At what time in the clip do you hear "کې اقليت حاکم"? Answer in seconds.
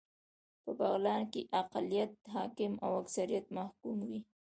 1.31-2.73